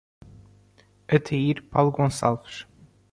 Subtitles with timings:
[1.07, 2.65] Atair Paulo Goncalves